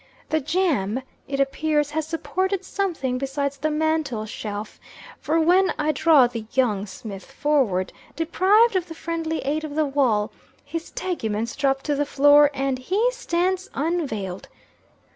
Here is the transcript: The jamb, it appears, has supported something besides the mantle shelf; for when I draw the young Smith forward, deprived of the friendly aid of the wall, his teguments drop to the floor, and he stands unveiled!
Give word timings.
The 0.29 0.39
jamb, 0.41 1.03
it 1.27 1.39
appears, 1.39 1.91
has 1.91 2.07
supported 2.07 2.65
something 2.65 3.19
besides 3.19 3.57
the 3.59 3.69
mantle 3.69 4.25
shelf; 4.25 4.79
for 5.19 5.39
when 5.39 5.71
I 5.77 5.91
draw 5.91 6.25
the 6.25 6.45
young 6.53 6.87
Smith 6.87 7.31
forward, 7.31 7.93
deprived 8.15 8.75
of 8.75 8.87
the 8.87 8.95
friendly 8.95 9.41
aid 9.41 9.63
of 9.63 9.75
the 9.75 9.85
wall, 9.85 10.31
his 10.65 10.89
teguments 10.89 11.55
drop 11.55 11.83
to 11.83 11.93
the 11.93 12.07
floor, 12.07 12.49
and 12.55 12.79
he 12.79 13.11
stands 13.11 13.69
unveiled! 13.75 14.49